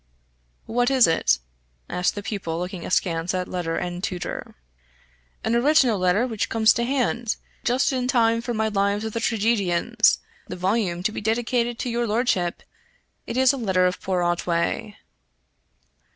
[0.65, 1.37] "What is it?"
[1.87, 4.55] asked the pupil looking askance at letter, and tutor.
[5.43, 9.19] "An original letter which comes to hand, just in time for my lives of the
[9.19, 10.17] tragedians
[10.47, 12.63] the volume to be dedicated to your lordship
[13.27, 14.97] it is a letter of poor Otway."